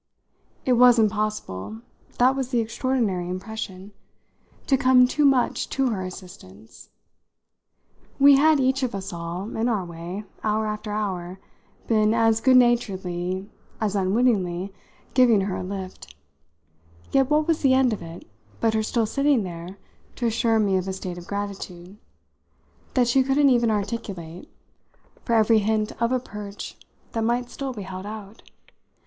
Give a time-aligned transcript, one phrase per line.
[0.65, 1.81] It was impossible
[2.17, 3.91] that was the extraordinary impression
[4.65, 6.89] to come too much to her assistance.
[8.17, 11.39] We had each of us all, in our way, hour after hour,
[11.87, 13.47] been, as goodnaturedly
[13.79, 14.73] as unwittingly,
[15.13, 16.15] giving her a lift;
[17.11, 18.25] yet what was the end of it
[18.59, 19.77] but her still sitting there
[20.15, 21.95] to assure me of a state of gratitude
[22.95, 24.49] that she couldn't even articulate
[25.25, 26.75] for every hint of a perch
[27.11, 28.41] that might still be held out?